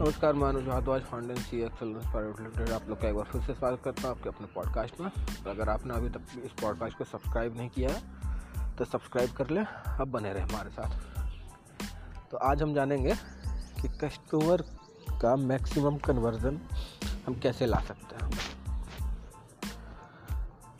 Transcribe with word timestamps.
नमस्कार, 0.00 0.32
मैं 0.32 0.48
Anuj 0.48 0.64
Bhardwaj 0.64 1.02
foundation 1.02 1.42
C 1.42 1.60
excel 1.60 1.92
private 1.92 2.40
limited 2.40 2.70
आप 2.70 2.88
लोग 2.88 3.00
का 3.00 3.08
एक 3.08 3.14
बार 3.14 3.24
फिर 3.24 3.42
से 3.42 3.54
स्वागत 3.54 3.80
करता 3.84 4.02
हूँ 4.02 4.10
आपके 4.10 4.28
अपने 4.28 4.46
पॉडकास्ट 4.46 5.00
में। 5.00 5.10
तो 5.44 5.50
अगर 5.50 5.68
आपने 5.68 5.94
अभी 5.94 6.08
तक 6.08 6.20
इस 6.44 6.52
पॉडकास्ट 6.52 6.98
को 6.98 7.04
सब्सक्राइब 7.04 7.56
नहीं 7.56 7.68
किया 7.68 7.90
है 7.90 8.02
तो 8.76 8.84
सब्सक्राइब 8.84 9.32
कर 9.32 9.50
लें। 9.50 9.64
अब 9.64 10.08
बने 10.08 10.32
रहे 10.32 10.42
हमारे 10.42 10.70
साथ। 10.70 10.90
तो 12.30 12.36
आज 12.36 12.62
हम 12.62 12.74
जानेंगे 12.74 13.14
कि 13.82 13.88
कस्टमर 13.88 14.62
का 15.22 15.36
मैक्सिमम 15.36 15.96
कन्वर्जन 15.96 16.60
हम 17.26 17.34
कैसे 17.34 17.66
ला 17.66 17.78
सकते 17.78 18.24
हैं। 18.24 18.30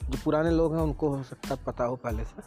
जो 0.05 0.19
पुराने 0.24 0.50
लोग 0.50 0.74
हैं, 0.74 0.82
उनको 0.82 1.09
हो 1.09 1.23
सकता 1.23 1.55
है 1.55 1.64
पता 1.64 1.84
हो 1.84 1.96
पहले 1.96 2.24
से। 2.24 2.42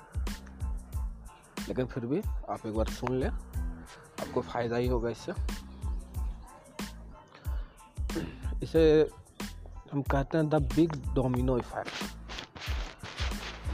लेकिन 1.67 1.85
फिर 1.85 2.05
भी 2.05 2.21
आप 2.49 2.65
एक 2.65 2.73
बार 2.73 2.85
सुन 2.85 3.15
लें। 3.15 3.29
आपको 3.29 4.41
फ़ायदा 4.41 4.75
ही 4.75 4.87
होगा 4.87 5.09
इससे। 5.09 5.61
इसे 8.63 9.09
हम 9.91 10.01
कहते 10.01 10.37
हैं 10.37 10.49
द 10.49 10.55
बिग 10.75 10.91
डोमिनो 11.15 11.57
इफ़ेक्ट। 11.57 11.91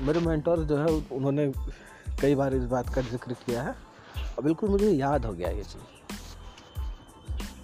मेरे 0.01 0.19
मेंटोर 0.19 0.59
जो 0.59 0.77
है, 0.77 0.87
उन्होंने 1.11 1.47
कई 2.21 2.35
बार 2.35 2.53
इस 2.53 2.63
बात 2.65 2.93
का 2.95 3.01
ज़िक्र 3.01 3.33
किया 3.45 3.61
है। 3.63 3.75
और 4.37 4.43
बिल्कुल 4.43 4.69
मुझे 4.69 4.91
याद 4.91 5.25
हो 5.25 5.33
गया 5.33 5.49
ये 5.49 5.63
चीज़। 5.63 5.81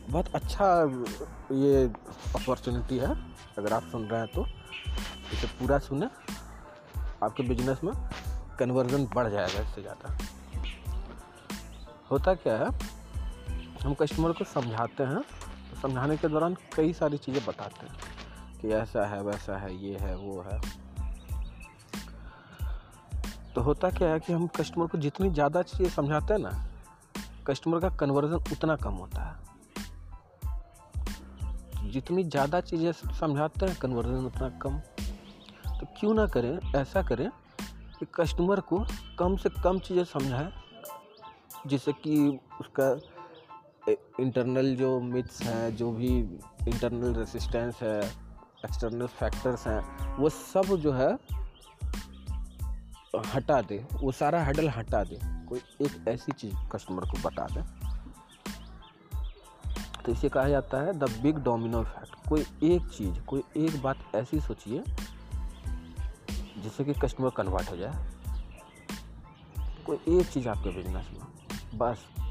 बहुत 0.09 0.35
अच्छा 0.35 0.65
ये 1.53 1.83
अपॉर्चुनिटी 2.35 2.97
है, 2.97 3.15
अगर 3.57 3.73
आप 3.73 3.83
सुन 3.91 4.03
रहे 4.03 4.19
हैं 4.19 4.29
तो। 4.33 4.45
इसे 5.33 5.47
पूरा 5.59 5.77
सुने, 5.79 6.05
आपके 7.23 7.43
बिज़नेस 7.43 7.83
में 7.83 7.93
कन्वर्जन 8.59 9.05
बढ़ 9.15 9.29
जाएगा 9.29 9.61
इससे 9.61 9.81
ज़्यादा। 9.81 10.17
होता 12.11 12.33
क्या 12.35 12.58
है, 12.58 12.69
हम 13.83 13.93
कस्टमर 13.93 14.31
को 14.31 14.43
समझाते 14.45 15.03
हैं 15.03 15.21
समझाने 15.84 16.17
के 16.17 16.28
दौरान 16.28 16.56
कई 16.76 16.94
सारी 16.94 17.17
चीज़ें 17.17 17.45
बताते 17.45 17.86
हैं 17.86 17.95
कि 18.62 18.67
ऐसा 18.70 19.06
है, 19.06 19.22
वैसा 19.23 19.58
है, 19.58 19.76
ये 19.86 19.98
है, 19.98 20.16
वो 20.16 20.42
है। 20.42 20.59
तो 23.56 23.62
होता 23.62 23.89
क्या 23.89 24.09
है 24.09 24.20
कि 24.20 24.34
हम 24.34 24.48
कस्टमर 24.48 24.88
को 24.88 24.98
जितनी 24.98 25.30
ज़्यादा 25.30 25.61
चीज़ें 25.61 25.89
समझाते 25.89 26.34
हैं 26.34 26.42
ना 26.42 26.52
कस्टमर 27.48 27.80
का 27.80 27.89
कन्वर्जन 27.89 28.36
उतना 28.52 28.76
कम 28.76 28.94
होता 28.94 29.23
है। 29.23 29.42
जितनी 31.92 32.23
ज़्यादा 32.23 32.61
चीज़ें 32.61 32.92
समझाते 32.92 33.66
हैं 33.66 33.76
कन्वर्जन 33.80 34.26
उतना 34.26 34.50
कम। 34.50 34.80
तो 35.80 35.88
क्यों 36.00 36.14
ना 36.14 36.26
करें, 36.28 36.59
ऐसा 36.76 37.02
करें 37.04 37.30
कि 38.00 38.06
कस्टमर 38.16 38.59
को 38.59 38.86
कम 39.20 39.36
से 39.36 39.50
कम 39.64 39.80
चीज़ें 39.80 40.04
समझाएँ, 40.04 40.52
जिससे 41.67 41.92
कि 41.94 42.39
उसका 42.61 42.88
इंटरनल 43.89 44.76
जो 44.76 45.00
मिथ्स 45.00 45.42
हैं, 45.42 45.76
जो 45.76 45.92
भी 45.92 46.20
इंटरनल 46.67 47.16
रेसिस्टेंस 47.16 47.80
है 47.81 48.02
एक्सटर्नल 48.66 49.08
फैक्टर्स 49.08 49.67
हैं, 49.67 50.08
वो 50.17 50.30
सब 50.30 50.62
जो 50.62 50.94
है, 50.94 51.20
हटा 53.36 53.61
दे। 53.61 53.86
वो 53.94 54.11
सारा 54.11 54.44
हडल 54.44 54.70
हटा 54.70 55.04
दे। 55.04 55.20
कोई 55.23 55.59
एक 55.81 56.06
ऐसी 56.08 56.31
चीज़ 56.31 56.70
कस्टमर 56.72 57.02
को 57.02 57.30
बता 57.30 57.48
दे। 57.52 57.94
तो 60.06 60.11
इसे 60.11 60.30
कहा 60.30 60.50
जाता 60.50 60.81
है 60.81 60.94
द 60.94 61.04
बिग 61.04 61.38
डोमिनो 61.38 61.81
इफ़ेक्ट 61.81 62.30
कोई 62.30 62.42
एक 62.64 62.89
चीज़, 62.89 63.20
कोई 63.20 63.44
एक 63.58 63.81
बात 63.81 63.98
ऐसी 64.16 64.39
सोचिए, 64.39 64.84
जिससे 66.61 66.84
कि 66.84 66.94
कस्टमर 66.94 67.30
कन्वर्ट 67.30 67.72
हो 67.72 67.78
जाए। 67.78 68.11
कोई 69.86 70.20
एक 70.20 70.28
चीज़ 70.28 70.50
आपके 70.50 70.70
बिज़नेस 70.70 71.09
में। 71.14 71.22
बस। 71.78 72.22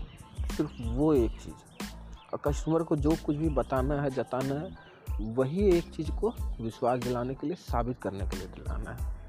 सिर्फ़ 0.56 0.82
वो 0.82 1.14
एक 1.14 1.30
चीज़ 1.30 1.84
और 2.32 2.40
कस्टमर 2.44 2.82
को 2.82 2.96
जो 2.96 3.16
कुछ 3.26 3.36
भी 3.36 3.48
बताना 3.48 4.02
है, 4.02 4.10
जताना 4.10 4.54
है, 4.54 4.92
वही 5.34 5.60
एक 5.60 5.94
चीज़ 5.94 6.10
को 6.10 6.34
विश्वास 6.60 6.98
दिलाने 6.98 7.34
के 7.34 7.46
लिए, 7.46 7.56
साबित 7.56 8.00
करने 8.02 8.26
के 8.26 8.36
लिए 8.36 8.46
दिलाना 8.46 8.90
है। 8.90 9.22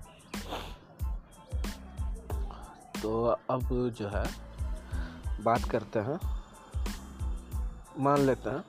तो 3.01 3.23
अब 3.50 3.89
जो 3.89 4.07
है, 4.07 4.25
बात 5.44 5.63
करते 5.63 6.00
हैं। 6.00 6.19
मान 8.00 8.19
लेते 8.19 8.50
हैं, 8.50 8.63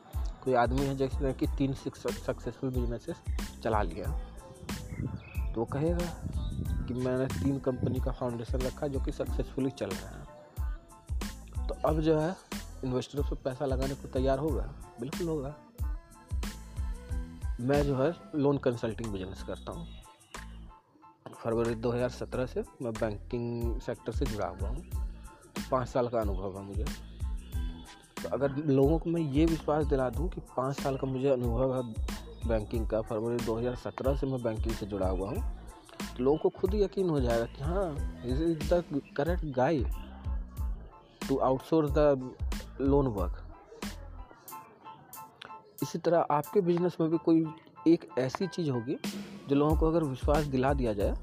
कोई 0.44 0.54
आदमी 0.54 0.80
है 0.80 0.96
जैसे 0.96 1.32
कि 1.32 1.46
तीन 1.46 1.74
सक्सेसफुल 1.74 2.70
बिजनेसेस 2.70 3.16
चला 3.62 3.82
लिया। 3.82 4.20
तो 5.52 5.64
कहेगा 5.64 6.22
कि 6.84 6.94
मैंने 6.94 7.26
तीन 7.26 7.58
कंपनी 7.58 8.00
का 8.00 8.12
फाउंडेशन 8.12 8.58
रखा 8.58 8.86
जो 8.86 9.00
कि 9.00 9.12
सक्सेसफुली 9.12 9.70
चल 9.70 9.86
रहा 9.86 10.18
है। 10.18 10.23
अब 11.84 12.00
जो 12.00 12.18
है 12.18 12.36
इन्वेस्टरों 12.84 13.24
पे 13.24 13.34
पैसा 13.34 13.66
लगाने 13.66 13.94
को 13.94 14.08
तैयार 14.08 14.38
होगा 14.38 14.74
बिल्कुल 15.00 15.28
होगा 15.28 15.56
मैं 17.60 17.82
जो 17.82 17.96
है 17.96 18.14
लोन 18.34 18.58
कंसल्टिंग 18.58 19.12
बिज़नेस 19.12 19.42
करता 19.42 19.72
हूँ। 19.72 19.88
फरवरी 21.42 21.74
2017 21.74 22.46
से 22.46 22.64
मैं 22.82 22.92
बैंकिंग 22.92 23.80
सेक्टर 23.80 24.12
से 24.12 24.26
जुड़ा 24.26 24.46
हुआ 24.46 24.68
हूँ। 24.68 24.84
पाँच 25.70 25.88
साल 25.88 26.08
का 26.08 26.20
अनुभव 26.20 26.58
है 26.58 26.64
मुझे। 26.64 26.84
तो 28.22 28.28
अगर 28.28 28.56
लोगों 28.56 28.98
को 28.98 29.10
मैं 29.10 29.20
ये 29.20 29.46
विश्वास 29.46 29.86
दिला 29.86 30.10
दूँ 30.10 30.28
कि 30.28 30.40
पाँच 30.40 30.80
साल 30.80 30.96
का 30.96 31.06
मुझे 31.06 31.28
अनुभव 31.28 31.76
है 31.76 31.94
बैंकिंग 32.48 32.88
का, 32.88 33.00
फरवरी 33.00 33.44
2017 33.44 34.16
से 34.16 34.26
मैं 34.26 34.42
बैंकिंग 34.42 34.74
से 34.74 34.86
जुड़ा 34.86 35.08
हुआ 35.08 35.28
हूँ 35.30 35.56
तो 36.16 36.24
लोगों 36.24 36.38
को 36.38 36.48
खुद 36.48 36.74
यकीन 36.74 37.10
हो 37.10 37.20
जाएगा 37.20 37.44
कि 37.44 37.62
हाँ 37.62 38.22
is 38.24 38.42
is 38.42 38.74
the 38.74 38.84
correct 39.16 39.44
guide 39.44 39.86
to 41.28 41.36
outsource 41.38 41.90
the 41.90 42.34
loan 42.80 43.06
work 43.06 43.40
इसी 45.82 45.98
तरह 45.98 46.26
आपके 46.30 46.60
बिज़नेस 46.60 46.96
में 47.00 47.10
भी 47.10 47.18
कोई 47.18 47.46
एक 47.88 48.08
ऐसी 48.18 48.46
चीज़ 48.46 48.70
होगी, 48.70 48.96
जो 49.48 49.56
लोगों 49.56 49.76
को 49.76 49.86
अगर 49.86 50.04
विश्वास 50.04 50.44
दिला 50.46 50.72
दिया 50.72 50.92
जाए 50.92 51.14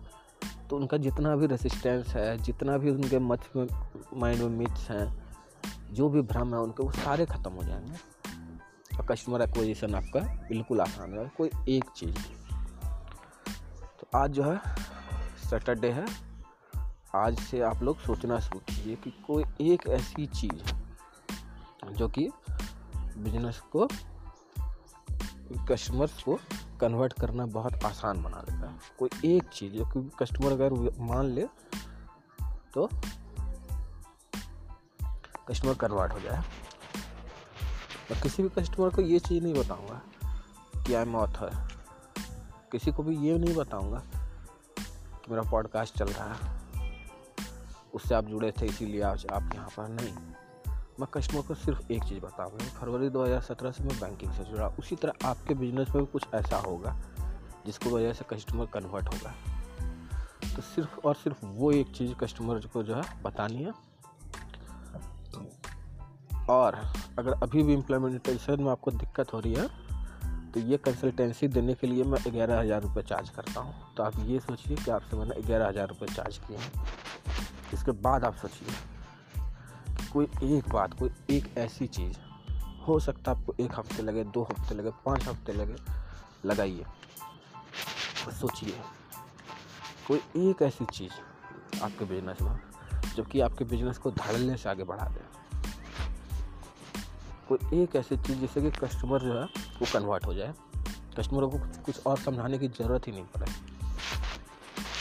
तो 0.70 0.78
उनका 0.78 0.98
जितना 0.98 1.36
भी 1.36 1.48
रेसिस्टेंस 1.48 2.08
है, 2.08 2.38
जितना 2.38 2.78
भी 2.78 2.90
उनके 2.90 3.20
मत 3.20 3.50
में 3.56 3.68
माइंड 4.14 4.42
में 4.42 4.50
मिथ्स 4.50 4.90
हैं, 4.90 5.08
जो 5.94 6.10
भी 6.10 6.22
भ्रम 6.24 6.54
है 6.54 6.60
उनके, 6.60 6.84
वो 6.84 6.92
सारे 6.92 7.26
ख़त्म 7.26 7.52
हो 7.52 7.64
जाएँगे। 7.64 8.98
और 8.98 9.06
कस्टमर 9.06 9.42
एक्विजिशन 9.42 9.96
आपका 9.96 10.20
बिल्कुल 10.50 10.82
आसान 10.82 11.18
है, 11.20 11.32
कोई 11.38 11.50
एक 11.70 11.90
चीज़ 11.96 12.16
तो 14.00 14.08
आज 14.16 14.32
जो 14.32 14.44
है 14.44 14.58
सैटरडे 15.50 15.90
है। 15.90 16.06
आज 17.16 17.40
से 17.40 17.62
आप 17.62 17.84
लोग 17.84 18.00
सोचना 18.00 18.40
शुरू 18.40 18.60
कीजिए 18.60 18.96
कि 18.96 19.12
कोई 19.28 19.44
एक 19.62 19.88
ऐसी 19.88 20.26
चीज़ 20.28 20.74
जो 21.92 22.08
कि 22.10 22.30
बिज़नेस 22.96 23.60
को 23.60 23.88
कस्टमर्स 25.70 26.24
को 26.24 26.40
कन्वर्ट 26.82 27.14
करना 27.14 27.46
बहुत 27.46 27.84
आसान 27.86 28.24
बना 28.24 28.38
देता 28.38 28.70
है। 28.70 28.80
कोई 29.00 29.10
एक 29.26 29.44
चीज़ 29.44 29.74
जो 29.74 29.86
कि 29.86 30.12
कस्टमर 30.20 30.52
अगर 30.52 30.74
मान 31.00 31.26
ले 31.26 31.48
तो 32.74 32.90
कस्टमर 35.48 35.74
कन्वर्ट 35.74 36.14
हो 36.14 36.20
जाए। 36.20 36.40
और 38.12 38.22
किसी 38.24 38.44
भी 38.44 38.50
कस्टमर 38.50 38.90
को 38.90 39.02
ये 39.02 39.20
चीज़ 39.20 39.44
नहीं 39.44 39.54
बताऊँगा 39.54 40.02
कि 40.84 40.94
आई 40.94 41.02
एम 41.02 41.16
ऑथर 41.16 41.68
किसी 42.72 42.92
को 42.92 43.04
भी 43.04 43.18
ये 43.18 43.38
नहीं 43.38 43.56
बताऊँगा 43.56 44.04
कि 45.18 45.32
मेरा 45.32 45.52
पॉडकास्ट 45.52 45.98
चल 45.98 46.06
रहा 46.06 46.34
है। 46.34 46.61
उससे 47.94 48.16
आप 48.16 48.26
जुड़े 48.26 48.52
थे, 48.52 48.66
इसीलिए 48.66 49.02
आज 49.02 49.26
आप 49.32 49.50
यहाँ 49.56 49.70
पर 49.70 49.88
नहीं। 49.90 50.14
मैं 51.00 51.08
कस्टमर 51.14 51.42
को 51.42 51.56
सिर्फ़ 51.56 51.92
एक 51.92 52.04
चीज़ 52.04 52.20
बताऊँगा 52.20 52.58
फरवरी 52.58 53.10
2017 53.10 53.72
से 53.72 53.84
मैं 53.84 54.00
बैंकिंग 54.00 54.32
से 54.32 54.44
जुड़ा। 54.44 54.68
उसी 54.68 54.96
तरह 54.96 55.14
आपके 55.26 55.54
बिज़नेस 55.54 55.90
में 55.90 56.00
भी 56.00 56.06
कुछ 56.06 56.26
ऐसा 56.36 56.58
होगा, 56.58 56.98
जिसको 57.66 57.90
वजह 57.90 58.14
से 58.14 58.26
कस्टमर 58.30 58.66
कन्वर्ट 58.66 59.06
होगा। 59.06 59.34
तो 60.56 60.62
सिर्फ़ 60.62 61.00
और 61.00 61.16
सिर्फ़ 61.16 61.46
वो 61.46 61.72
एक 61.72 61.96
चीज़ 61.96 62.14
कस्टमर 62.14 62.60
को 62.60 62.84
जो 62.84 62.96
है 62.96 63.24
बतानी 63.24 63.64
है। 63.64 63.92
और 66.50 66.76
अगर 67.20 67.32
अभी 67.32 67.64
भी 67.64 67.74
इम्प्लीमेंटेशन 67.74 68.64
में 68.64 68.72
आपको 68.72 68.92
दिक्कत 68.92 69.34
हो 69.34 69.40
रही 69.40 69.54
है 69.54 69.81
तो 70.54 70.60
ये 70.60 70.78
कंसल्टेंसी 70.78 71.48
देने 71.48 71.74
के 71.74 71.88
लिए 71.88 72.04
मैं 72.04 72.20
ग्यारह 72.28 72.60
हज़ार 72.60 72.82
रुपये 72.82 73.04
चार्ज 73.04 73.30
करता 73.30 73.60
हूँ। 73.60 73.94
तो 73.98 74.04
आप 74.04 74.14
ये 74.28 74.40
सोचिए 74.40 74.76
कि 74.76 74.92
आपसे 74.92 75.18
मैंने 75.18 75.42
ग्यारह 75.42 75.68
हज़ार 75.68 75.88
रुपये 75.88 76.14
चार्ज 76.14 76.38
किए 76.38 76.58
हैं। 76.58 76.72
इसके 77.74 77.92
बाद 78.02 78.24
आप 78.26 78.36
सोचिए 78.36 80.10
कोई 80.14 80.26
एक 80.26 80.70
बात, 80.70 80.94
कोई 81.00 81.10
एक 81.30 81.58
ऐसी 81.58 81.88
चीज़, 81.88 82.18
हो 82.88 83.00
सकता 83.00 83.32
है 83.32 83.38
आपको 83.38 83.56
एक 83.60 83.80
हफ़्ते 83.80 84.04
लगे, 84.04 84.24
दो 84.24 84.44
हफ़्ते 84.44 84.76
लगे, 84.76 84.90
पाँच 85.06 85.28
हफ़्ते 85.28 85.54
लगे, 85.54 85.76
लगाइए। 86.46 86.86
सोचिए, 88.32 88.74
कोई 90.08 90.20
एक 90.40 90.62
ऐसी 90.62 90.86
चीज़ 90.86 91.82
आपके 91.84 92.06
बिज़नेस 92.06 92.42
में 92.42 92.60
जबकि 93.16 93.40
आपके 93.42 93.66
बिज़नेस 93.66 93.98
को 93.98 94.12
धड़ल्ले 94.12 94.58
से 94.58 94.70
आगे 94.70 94.84
बढ़ा 94.84 95.06
दे। 95.06 95.30
कोई 97.52 97.80
एक 97.80 97.96
ऐसी 97.96 98.18
चीज़ 98.18 98.38
जिससे 98.40 98.62
कि 98.62 98.72
कस्टमर 98.72 99.22
जो 99.22 99.34
है 99.34 99.46
वो 99.80 99.86
कन्वर्ट 99.94 100.26
हो 100.26 100.34
जाए। 100.34 100.54
कस्टमरों 101.18 101.50
को 101.50 101.60
कुछ 101.60 101.78
कुछ 101.78 102.06
और 102.06 102.18
समझाने 102.18 102.58
की 102.58 102.68
ज़रूरत 102.68 103.08
ही 103.08 103.12
नहीं 103.12 103.24
पड़े। 103.26 103.52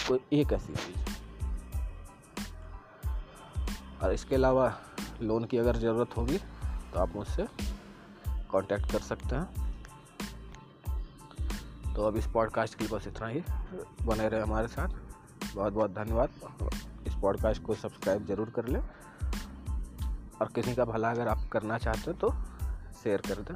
कोई 0.09 0.21
एक 0.33 0.53
ऐसी 0.53 0.75
चीज़। 0.75 1.05
और 4.03 4.13
इसके 4.13 4.35
अलावा 4.35 4.73
लोन 5.23 5.45
की 5.45 5.59
अगर 5.59 5.77
ज़रूरत 5.77 6.17
होगी 6.17 6.39
तो 6.93 7.01
आप 7.01 7.15
मुझसे 7.17 7.47
कांटेक्ट 8.29 8.93
कर 8.93 8.99
सकते 8.99 9.37
हैं। 9.37 9.47
तो 11.95 12.03
अब 12.03 12.17
इस 12.17 12.27
पॉडकास्ट 12.27 12.75
के 12.75 12.85
लिए 12.85 12.99
बस 12.99 13.07
इतना 13.07 13.27
ही। 13.27 13.43
बने 14.03 14.29
रहे 14.29 14.41
हमारे 14.41 14.69
साथ। 14.69 14.89
बहुत 15.55 15.73
बहुत 15.73 15.91
धन्यवाद। 15.91 16.31
इस 17.07 17.15
पॉडकास्ट 17.15 17.63
को 17.63 17.75
सब्सक्राइब 17.75 18.27
ज़रूर 18.27 18.51
कर 18.51 18.69
लें। 18.69 18.83
और 20.41 20.49
किसी 20.55 20.75
का 20.75 20.85
भला 20.85 21.11
अगर 21.11 21.29
आप 21.29 21.49
करना 21.53 21.79
चाहते 21.79 22.11
हो 22.11 22.13
तो 22.13 22.31
शेयर 23.03 23.21
कर 23.21 23.43
दें। 23.43 23.55